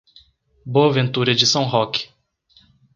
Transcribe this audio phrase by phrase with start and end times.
[0.65, 2.09] Boa Ventura de São Roque